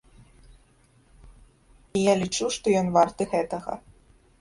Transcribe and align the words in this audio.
І 1.99 2.07
я 2.11 2.17
лічу, 2.25 2.45
што 2.59 2.67
ён 2.83 2.87
варты 2.99 3.23
гэтага. 3.39 3.83